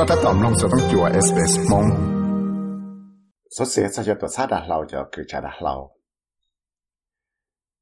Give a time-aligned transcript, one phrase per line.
[0.00, 1.86] ็ถ้าตอมลงจะต้องจัวเอสเอสมง
[3.56, 5.76] สดเสียจะตัวชาดาเราจะคือชาดาเรา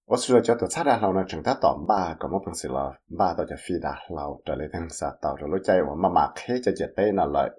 [0.07, 7.51] 我除了叫做差点老呢，整他当吧，咁我平时了，吧到就飞达老，这里等啥到着路在我妈妈开着就对那来，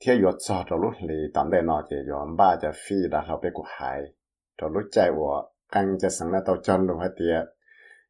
[0.00, 4.02] 天要早着路里当在那就要吧就飞达老被过海，
[4.56, 7.48] 着路在我刚จะ生了到真路一啲，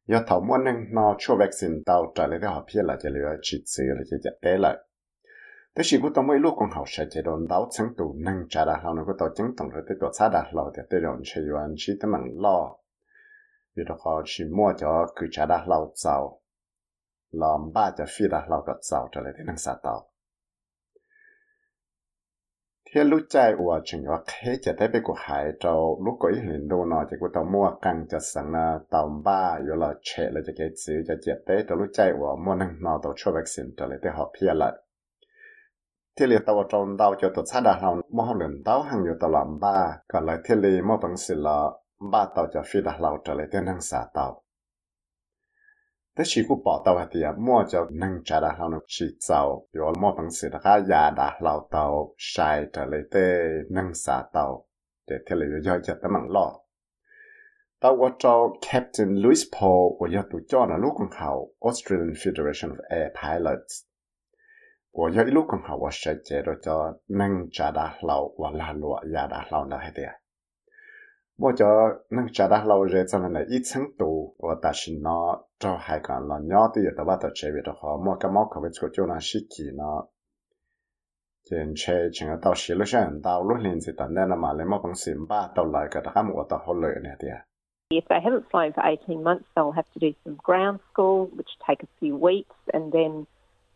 [0.07, 4.87] 要头末呢那出 vaccine 到这里的好片了，就了去吃了就就对了。
[5.72, 12.76] 但是我到每路工好些，这种老成都能扎的好，那个到京东了，这多差的老的，这种吃完吃的蛮老，
[13.74, 16.40] 有的话是摸着给扎的老早，
[17.30, 20.08] 老把着飞的老个早着来的能杀到。
[22.92, 24.32] ที่รู้ใจว่าจึงว่าเค
[24.64, 25.74] จะได้ไปกูหายเรา
[26.04, 28.54] ลูกก็อีหลินดูนอจะกูต้องมั่วกังจะสัง
[28.92, 34.70] ตอมบ้าอยู่เราเชะเราจะเกจื้อจะเจ็บได้แต่รู้ใจว่ามั่นั่งนตัวช่วยวัคซีนตัวเลยได้หอบพียละ
[36.20, 39.04] họ lý tàu trong tàu cho tổ sát đà hồng mô hồng lần tàu hàng
[39.04, 39.98] rồi tàu làm ba.
[40.08, 41.70] Còn lại thế lý mô bằng sự là
[42.12, 44.42] ba tàu cho phi đà lâu trở lại tên năng xả tàu.
[46.16, 49.66] Thế chỉ có bỏ tàu thì mua cho năng trả đà hồng nó chỉ tàu.
[49.72, 54.22] Rồi mô bằng sự đã giá đà lâu tàu, sai trở lại tên năng xả
[54.32, 54.66] tàu.
[55.06, 56.60] Để thế là do cho tấm mạng lo
[57.80, 62.12] tàu có cho Captain Louis Paul của do tù cho là lúc còn hậu Australian
[62.12, 63.89] Federation of Air Pilots
[64.92, 65.46] của do lúc
[65.92, 67.46] sẽ trả và nâng
[72.32, 72.48] trả
[72.90, 73.62] rồi cho nên là ít
[82.22, 84.52] là tao cái xí chơi lúc sáng tao lúc lên thì tận đây là mà
[84.52, 87.28] lấy mua bằng sim ba tao lại cái đó mua tao hỗ lợi này thì
[87.92, 91.52] If they haven't flown for 18 months, they'll have to do some ground school, which
[91.68, 93.24] take a few weeks, and then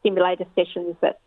[0.05, 1.20] simulator sessions that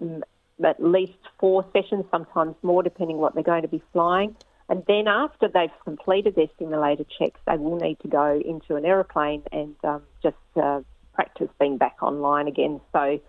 [0.64, 4.36] at least four sessions, sometimes more, depending what they're going to be flying.
[4.70, 8.86] And then after they've completed their simulator checks, they will need to go into an
[8.86, 10.82] aeroplane and um, just uh,
[11.14, 12.82] practice being back online again.
[12.92, 13.20] So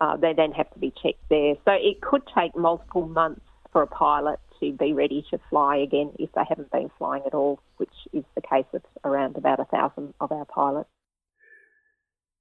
[0.00, 1.54] uh, they then have to be checked there.
[1.64, 6.12] So it could take multiple months for a pilot to be ready to fly again
[6.18, 9.66] if they haven't been flying at all, which is the case of around about a
[9.66, 10.88] thousand of our pilots.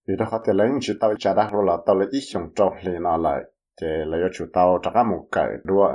[0.07, 2.73] Vì đó có thể lấy những tao trả đá rồi là lấy ít trong trâu
[2.83, 3.43] liền nó lại
[3.81, 5.87] thì lấy cho tao trả một cái đua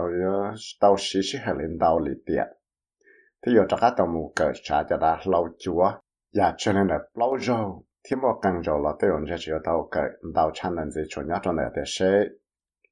[0.81, 2.47] tao xí xí hay lên tao lì tiệt
[3.47, 5.91] thì giờ trả tàu một cái trả cho đã lâu chúa.
[6.39, 7.65] Ya cho nên là lâu rồi
[8.05, 10.05] thì một càng rồi là tôi sẽ chỉ tao cái
[10.35, 12.25] tàu chăn lên gì cho nhát cho này để sẽ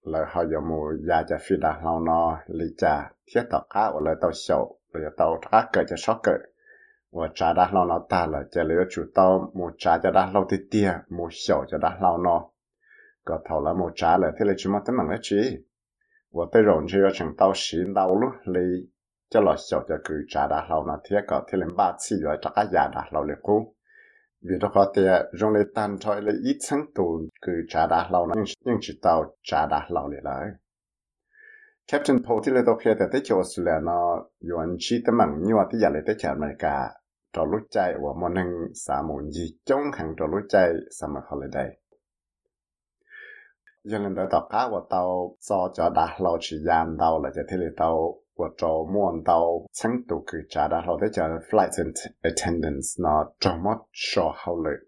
[0.03, 3.81] là họ giờ mua ya cho phi đã lâu nó lì trả thiết tàu cá
[3.81, 6.35] ở lại tàu sầu rồi tàu trả cái cho sót cái
[7.10, 12.50] 我查达老老大了，这里要主到我查就达老的爹，我小就达老孬。
[13.26, 15.38] 个头了冇trả lời thế là chỉ mà tới bằng chi
[16.32, 18.90] và tới rồi chỉ có chẳng tao xí đau lúc li
[19.30, 22.16] cho là sợ cho cứ trả đã lâu nó thế có thế lên ba chi
[22.24, 23.76] rồi cho cái giá đã lâu liền cũ
[24.42, 28.10] vì đó có thể dùng lấy tan thôi lấy ít tháng tù cứ trả đã
[28.12, 30.46] lâu nó nhưng nhưng chỉ tao trả đã lâu liền lại
[31.92, 35.58] Captain Paul thì lấy đầu kia tới chỗ Australia nó yuan chi tới bằng nhiều
[35.72, 36.36] thì giờ lấy tới chợ
[37.35, 38.49] ดอรู้ใจว่ามันัง
[38.85, 40.57] สามุนจีจงขังดอรู้ใจ
[40.99, 41.65] สมัครเลยได้
[43.91, 45.03] ยังเล่นต่อก้าว่าเตา
[45.47, 47.91] ซอจะดาเราชียามเตาเลยจะกที่เตา
[48.39, 49.39] ว่าจอม่วนเตา
[49.79, 51.73] ชั้งตุคือจาดาเราได้จอ flight
[52.29, 54.79] attendants เนาะจอมดชอเขาเลย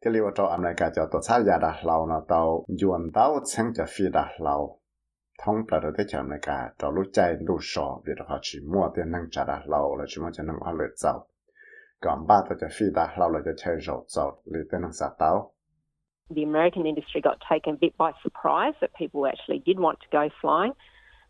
[0.00, 2.40] ที่เรียกว่าจออเมริกาจอตัวชาวยาดาเราเนาะเตา
[2.80, 4.56] ยวนเตาชั้งจะฟีดาเรา
[5.40, 11.12] ท้องประเทศอเมริกาจอรู้ใจดูชอบเดี๋ยวเขาฉีมั่วเตียนนั่งจาดาเราแล้วชิมันจะนั่งเขาเลยเจ้า
[13.44, 15.52] cho chơi rổ giàu lý tên năng xã tàu
[16.30, 20.06] the American industry got taken a bit by surprise that people actually did want to
[20.12, 20.72] go flying.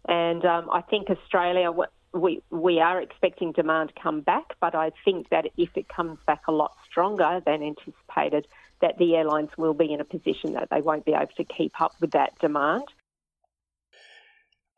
[0.09, 1.71] And um, I think Australia,
[2.13, 6.19] we, we are expecting demand to come back, but I think that if it comes
[6.27, 8.47] back a lot stronger than anticipated,
[8.81, 11.73] that the airlines will be in a position that they won't be able to keep
[11.81, 12.85] up with that demand.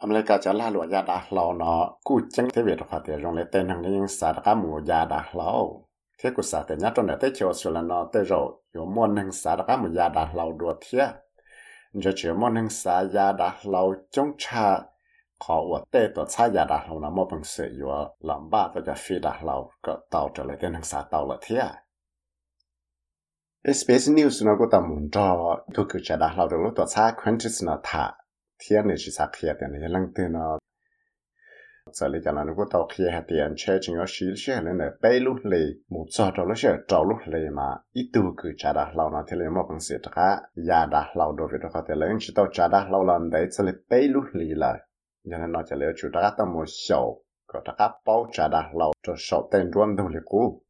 [0.00, 3.34] America cho la lụa gia đã lâu nó cú chân thế việc họ thì dùng
[3.34, 5.86] lấy tên hàng những xã đã mùa gia đã lâu
[6.22, 8.52] thế của xã cái nhát trong này tới chiều sửa là nó tới rồi.
[8.74, 11.08] Có mua nâng xã đã có một gia đã lâu đùa thế
[11.92, 14.80] giờ chỉ môn nâng xã gia đã lâu chống cha,
[15.46, 17.88] khó của tê tổ xã gia đã lâu là một phần sự yếu
[18.20, 21.28] làm ba tổ cho phi đã lâu có tàu trở lại tới nâng xã tàu
[21.28, 21.60] là thế
[23.74, 26.84] SBS News nó có tầm muốn cho tôi cứ trả đã lâu được lúc tổ
[26.88, 28.12] xã Quentin nó thả.
[28.58, 30.58] Thế này chỉ xã kia thì này lăng tư nó
[31.92, 34.78] giờ lấy cho nó có tàu kia hạt tiền chơi chừng có xí xe lên
[34.78, 38.22] để bay lúc lì một giờ trâu lúc xe trâu lúc lì mà ít tu
[38.36, 41.48] cứ trả đã lâu nó thì lấy một bằng sự trả giá đã lâu đối
[41.48, 44.02] với đó có thể lấy chỉ tàu trả đã lâu lần đấy sẽ lấy bay
[44.02, 44.78] lúc lì lại
[45.30, 48.70] cho nên nó chỉ lấy chủ trả tao một sầu có trả bao trả đã
[48.78, 50.62] lâu cho sầu tên luôn đâu liệt cũ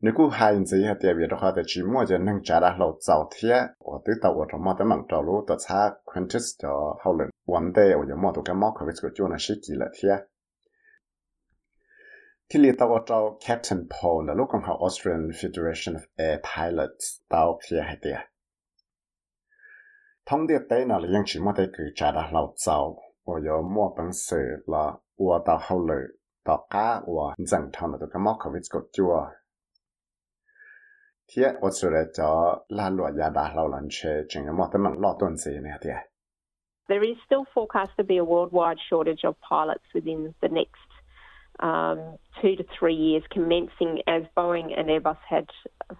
[0.00, 2.76] nếu cứ hai gì hạt tiền việt hoa thì chỉ mua cho nâng trả đã
[2.78, 3.48] lâu giàu thế
[3.80, 7.18] và từ tàu ở trong mua tới mảng trào lũ tờ xa Quintus cho hậu
[7.18, 9.74] lần vấn đề ở trong mua tụ cái mỏ cái của chỗ này sẽ kỳ
[9.76, 10.08] lạ thế
[12.48, 16.38] thì lý tàu ở trong Captain Paul là lúc còn học Australian Federation of Air
[16.38, 18.18] Pilots tàu phía hạt tiền
[20.26, 23.74] thông điệp đấy là những chị mua để cứ trả đã lâu giàu ở trong
[23.74, 25.98] mua bằng sự là ở tàu hậu lần
[26.44, 29.04] tàu cá và dần thằng là tụ cái mỏ cái của chỗ
[36.88, 40.80] there is still forecast to be a worldwide shortage of pilots within the next
[41.60, 45.46] um, two to three years, commencing as Boeing and Airbus had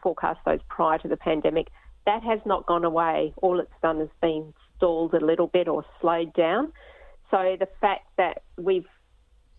[0.02, 1.68] forecast those prior to the pandemic.
[2.06, 3.34] That has not gone away.
[3.42, 6.72] All it's done has been stalled a little bit or slowed down.
[7.30, 8.86] So the fact that we've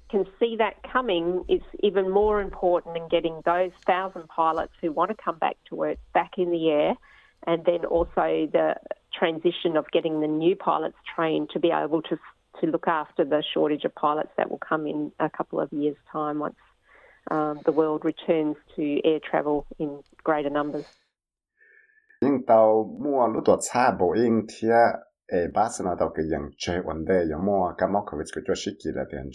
[0.10, 5.10] can see that coming is even more important in getting those thousand pilots who want
[5.12, 6.96] to come back to work back in the air
[7.46, 8.76] and then also the
[9.14, 12.18] transition of getting the new pilots trained to be able to
[12.60, 15.96] to look after the shortage of pilots that will come in a couple of years'
[16.12, 16.56] time once
[17.32, 20.86] um, the world returns to air travel in greater numbers.
[22.22, 24.76] 因到 mua lúc đó xa bộ in thia
[25.28, 28.44] e ba sana tao cái yang che vấn đề yang mua cái mốc cái cái
[28.48, 29.30] cho sĩ kỳ là tiền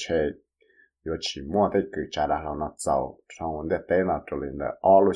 [2.10, 3.16] che nó trong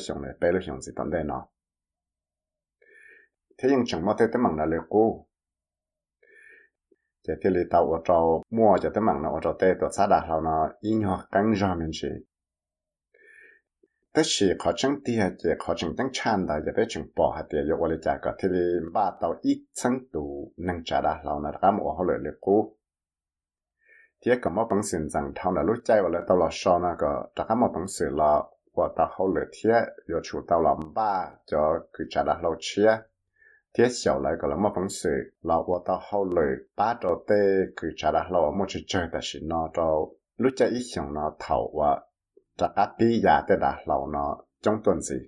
[0.02, 0.22] xong
[3.62, 5.26] nhưng chẳng mà thế tới mảng là liệu cô
[7.26, 9.88] chỉ thì lý tàu ở trâu mua cho tới mảng nó ở trâu tê tổ
[9.96, 12.08] xã đạt là nó in hoa căng ra mình chỉ
[14.12, 17.34] tất chỉ khó chẳng tia chỉ khó chẳng chẳng chan đó chỉ bé chẳng bỏ
[17.36, 18.48] hạt tia yêu lấy trả cả thì
[18.92, 22.34] ba tàu ít chân đủ nâng trả đạt là nó đã mua họ lợi liệu
[22.40, 22.77] cô
[24.22, 28.32] ที่ก็มอปังเสียงจังทองนะรู้ใจว่าเลยตลอดชอนะก็ตะก็มอปังเสียละ
[28.76, 29.76] ว่าตาเขาเลยเที่ย
[30.06, 31.12] อยู่ชูตาลำบ้า
[31.50, 31.60] จะ
[31.94, 32.90] คือจะละเราเชีย
[33.72, 37.40] เที่ยเสียวเลยก็เลยมอปังเสียเราว่าตาเขาเลยป้าโตเต้
[37.78, 39.80] คือจะละเราไม่เจอแต่สินอเร
[40.42, 41.90] รู้ใจอีกอย่างนอเท่าว่า
[42.58, 44.32] จะก็บปียาแต่ละเราเนาะ
[44.64, 45.18] จงตนสิ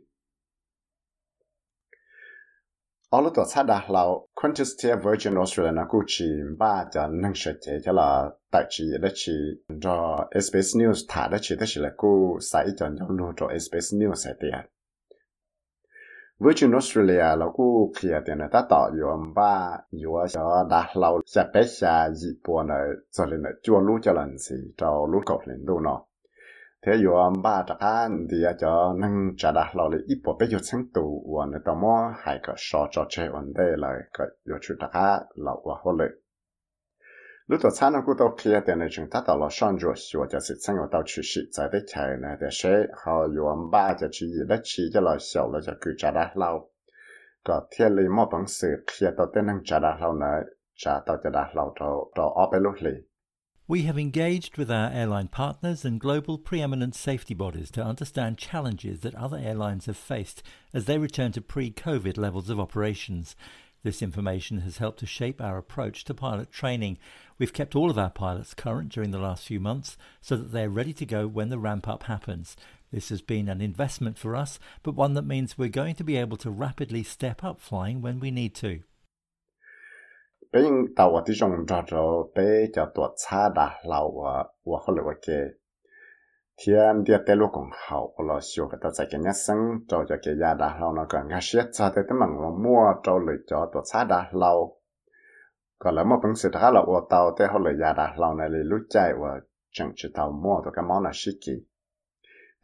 [3.12, 6.28] alo the sa da lao, Qantas tia Virgin Australia na ku chi
[6.58, 9.36] ba giờ nang she che cha la ta chi da chi,
[9.68, 13.46] do SBS News ta da chi da chi la ku, sai jan jo lu do
[13.48, 14.64] SBS News sa tiền.
[16.40, 21.44] Virgin Australia là cú kia tiền ta tạo dụng ba yuan cho đã lâu sẽ
[21.54, 25.20] bé xa dị bộ này cho nên là chua lú cho lần gì cho lú
[25.26, 26.04] cột lên đâu nó
[26.86, 30.46] thế yo ba ta ăn thì cho nâng trả đã lo là ít bộ bé
[30.52, 33.88] yuan sáng tù và nó tao mua hai cái sọ cho chơi vấn đề là
[34.18, 36.08] cái yo chú ta ăn là và hồ lệ.
[37.46, 39.94] Lúc đó sáng nó cũng tao kia tiền này chúng ta tao là sáng rồi
[39.96, 43.26] xua cho sự sang ở tao chủ sĩ tại đây chạy này để sẽ họ
[43.38, 46.32] yo ba cho chỉ gì đó chỉ cho là xấu là cho cứ trả đã
[46.34, 46.70] lâu
[47.44, 50.42] có thiên lý một bằng sự kia tao tên năng trả đã lâu này,
[50.74, 52.90] trả tao trả đã lâu cho cho ở bên lúc lì.
[53.70, 58.98] We have engaged with our airline partners and global preeminent safety bodies to understand challenges
[59.02, 60.42] that other airlines have faced
[60.74, 63.36] as they return to pre COVID levels of operations.
[63.84, 66.98] This information has helped to shape our approach to pilot training.
[67.38, 70.68] We've kept all of our pilots current during the last few months so that they're
[70.68, 72.56] ready to go when the ramp up happens.
[72.90, 76.16] This has been an investment for us, but one that means we're going to be
[76.16, 78.80] able to rapidly step up flying when we need to.
[80.52, 84.94] Bên tàu thì trong trò cho bé cho tuổi xa đã lâu và và họ
[84.96, 85.36] lại cái
[86.56, 89.56] thiên địa tế lúc cũng hậu là siêu cái tàu cái nhát sinh
[89.88, 92.48] cho cho cái gia đã lâu nó còn ngã xiết cho tới tấm bằng là
[92.48, 94.80] mua cho lời cho tuổi xa đã lâu
[95.78, 98.34] còn là một bằng sự thật là của tàu tế họ lại gia đã lâu
[98.34, 99.40] này lúc chạy và
[99.72, 101.52] chẳng chỉ tàu mua được cái món là sĩ kỳ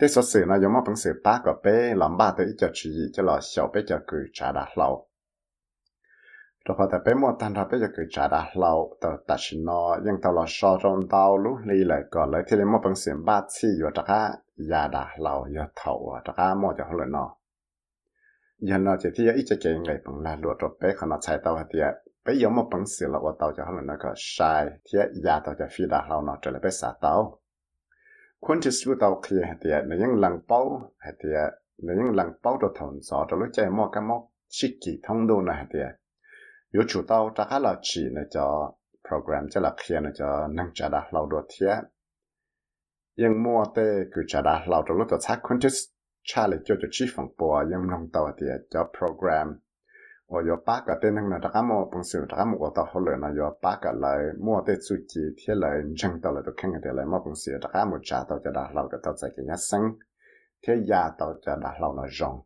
[0.01, 2.69] thế số sự nó giống một bằng sự ba cái bé làm ba tới cho
[2.73, 5.09] chỉ cho bé cho cứ trả đã lâu
[6.67, 9.37] rồi họ ta bé mua tan ra bé cho cứ trả đã lâu tờ ta
[9.39, 12.79] chỉ nó nhưng tàu là so trong tàu lúc đi lại còn lại thì một
[12.85, 16.55] bằng sự ba chi và tất cả gia đã lâu và thầu và tất cả
[16.55, 17.37] mua cho họ lại nó
[18.59, 21.19] giờ nó chỉ thì ít cho cái ngày bằng là lụa rồi bé họ nó
[21.21, 21.79] chạy tàu thì
[22.25, 25.41] bé giống một bằng sự là tàu cho họ lại nó có sai thì gia
[25.41, 27.39] tàu cho phi đã lâu nó trở lại bé xả tàu
[28.41, 31.29] quân chỉ số tàu kia thì nó những lần bao thì
[31.83, 35.01] nó những lần bao cho thằng gió cho lúc chạy mua cái móc chỉ kỳ
[35.03, 35.79] thông đồ này thì
[36.72, 38.74] yếu chủ tàu chắc là chỉ là cho
[39.10, 41.78] program cho là kia nó cho nâng trả đã lâu đồ thiệt
[43.16, 45.90] nhưng mua tê cứ trả đã lâu đồ lúc đó chắc contest
[46.24, 49.60] challenge cho cho chi phòng bùa nhưng nông tàu thì cho program
[50.34, 60.00] 我有八个的那个大家么本事，大家么我到后来呢有八个来，么的自己天来挣到了都看看的来么本事，大家么查到就大老个到在给人生，
[60.62, 62.46] 天压到就大老那种。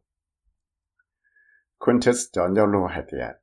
[1.78, 3.40] Quintus 就要路还的。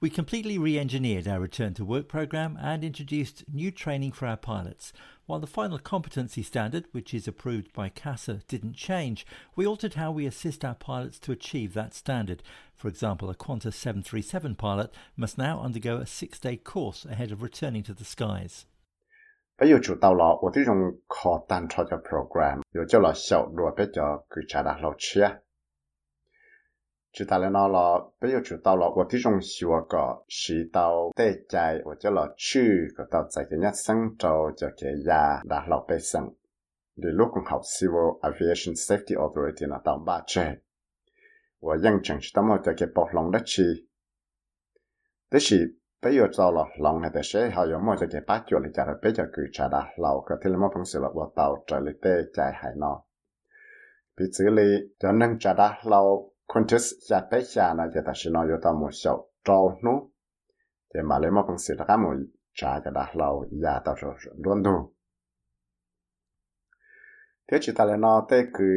[0.00, 4.36] We completely re engineered our return to work programme and introduced new training for our
[4.36, 4.92] pilots.
[5.26, 10.10] While the final competency standard, which is approved by CASA, didn't change, we altered how
[10.10, 12.42] we assist our pilots to achieve that standard.
[12.74, 17.40] For example, a Qantas 737 pilot must now undergo a six day course ahead of
[17.40, 18.64] returning to the skies.
[19.56, 25.42] 不要做到了，我这种考单车的 program，有叫了小路比较给查的老车。
[27.16, 36.34] 知道了那了，不要知道了，我这种学个是到对在我就了去个到在个日生就就给呀那老百姓，
[36.94, 40.62] 你如果好 Civil Aviation Safety Authority 那到八这，
[41.60, 43.62] 我认真是那么就给包龙的去，
[45.28, 52.86] 但是不要到了龙的时候有么就给八九里家的比较具查的老个听了么朋友了，我到这里对在海呢，
[54.14, 56.32] 比这里就能查的老。
[56.47, 59.93] Quintus ya pe ya na ya ta shi no yo ta mo xiao zhao nu.
[60.89, 62.09] Te ma le mo peng si ta ka mo
[62.57, 64.75] cha ja da lao ya ta zhao luan du.
[67.47, 68.69] Te chi ta le no te ku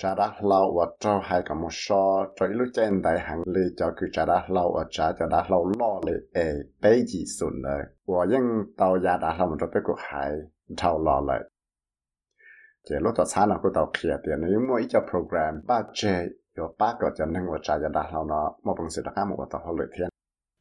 [0.00, 3.64] cha da lao wa zhao hai ka mo sho zhao ilu chen dai hang li
[3.78, 6.46] cho ku cha da lao wa cha ya da lao lo le e
[6.80, 7.76] bei ji sun le.
[8.06, 10.32] Wo yin tao ya da lao mo zhao pe ku hai
[10.80, 11.38] thao lo le.
[12.86, 15.78] Te lo to cha na ku tao kia te ne mo i program ba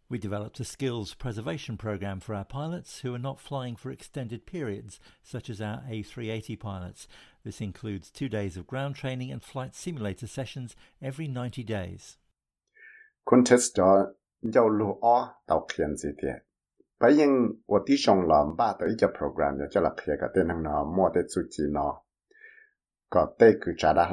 [0.10, 4.46] we developed a skills preservation program for our pilots who are not flying for extended
[4.46, 7.08] periods, such as our A380 pilots.
[7.44, 12.18] This includes two days of ground training and flight simulator sessions every 90 days.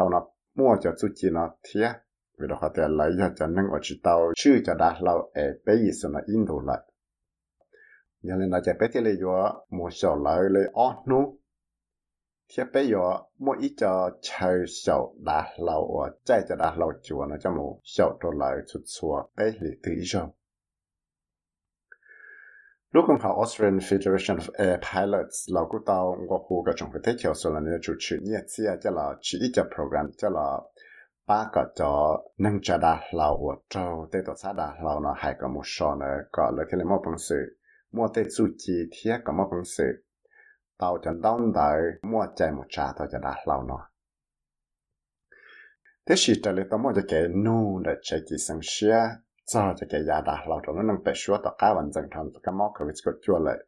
[0.03, 1.91] program mua cho chú chỉ nó thiệt
[2.39, 5.31] vì đó họ thể lấy cho cho nâng ở chỉ tàu, chứ cho đã lâu
[5.35, 6.79] ở bé gì sự nó in thủ lại.
[8.23, 10.65] Giờ lên là chạy bé thì lấy vô mua sầu lại lấy
[11.07, 11.39] nu
[12.57, 16.75] thiệt bé vô mua ít cho chơi sầu đã lâu ờ, ở chạy cho đã
[16.79, 20.03] lâu chùa nó cho mua sầu trở lại chút xua, bé thì tự ý
[22.95, 26.91] lúc còn học Australian Federation of Air Pilots là cũng tao ngõ hồ cái trong
[26.93, 30.11] cái theo số là nếu chủ trì nhẹ chia cho là chỉ ít cho program
[30.17, 30.59] cho là
[31.27, 35.15] ba cái cho nâng cho đa lao ở châu tây tổ xã đa lao nó
[35.17, 37.59] hay có một số nữa có là cái một bằng sự
[37.93, 39.85] mua tây chủ trì thiết có bằng sự
[40.79, 43.79] tao cho đông đời mua chạy một trà tao cho đa lao nó
[46.07, 48.97] thế thì trở lại tao mua cái nu để chạy kỳ sinh xia
[49.47, 52.05] cho cho cái giá đã lão rồi nó nâng bể số tất cả vẫn dần
[52.11, 53.59] thằng cái móc cái cái chua lại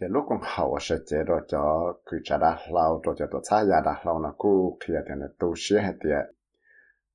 [0.00, 3.40] thì lúc còn hậu sẽ chế rồi cho cứ trả đã lão rồi cho tôi
[3.50, 6.36] xa giá đã lâu nó cũ kia thì nó tu sửa hết tiệt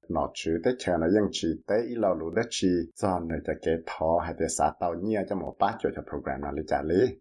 [0.10, 3.36] nó chứ tới chờ nó vẫn chỉ tới ít lâu lúc đó chỉ cho nó
[3.46, 6.52] cho cái thọ hay để sát tàu nhia cho một bát cho cho program nó
[6.52, 7.20] lấy trả lý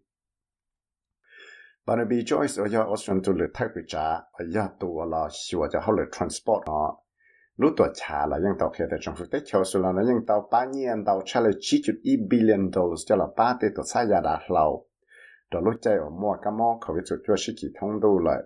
[1.85, 5.67] Barnaby Joyce ở nhà Australian tu lệ thay bị trả ở nhà tu là sửa
[5.71, 6.97] cho họ lệ transport nó
[7.57, 10.25] lúc tuổi trả là những tàu kia tại trong thực tế theo số là những
[10.27, 13.67] tàu ba nhiên tàu trả lời chỉ chút ít billion dollars cho là ba tỷ,
[13.75, 14.87] tổ sai giá đã lâu
[15.51, 18.43] đó lúc chạy ở mua cái mua khẩu vị cho sự chỉ thông đủ lại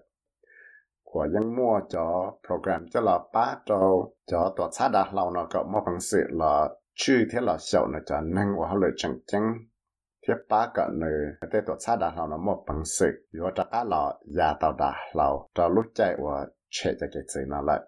[1.04, 5.48] của những mua cho program cho là ba trâu cho tổ sai đã lâu nó
[5.52, 8.92] có mua bằng sự là chữ thế là sầu nó cho nên của họ lợi
[8.98, 9.54] chẳng chẳng
[10.28, 11.12] thiết ba cái nơi
[11.52, 14.94] tê tổ sai đã lâu nó một bằng sự rồi cho là giá tàu đã
[15.14, 17.80] lâu cho lúc chạy của chạy cho cái gì nó lại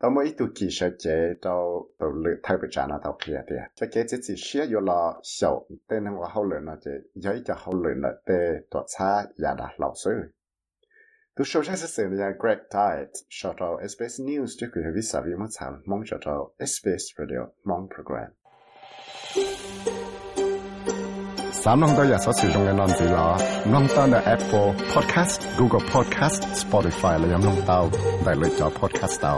[0.00, 3.40] tao mỗi tu kỳ sợ chế tao tao lựa thay bị trả nó tao kia
[3.46, 6.90] đi cho cái chỉ chỉ xia yo lo sầu tên nó hậu lửa nó chế
[7.14, 8.34] giấy cho hậu lửa nó tê
[8.70, 10.10] tuột xa giả đã lão sư
[11.36, 15.22] tu sâu sắc sự là Greg Diet cho tao SBS News trước khi vi sao
[15.22, 15.48] vi mất
[15.86, 18.30] mong cho tao SBS Radio mong program
[21.64, 23.26] สามน้องตัวอยากสอสื่อตรงกันนอนสีหลอ
[23.72, 27.80] น้องตั้งแต่ Apple Podcast Google Podcast Spotify และยังน้องเตา
[28.24, 29.34] ได้เลยจอ Podcast เตา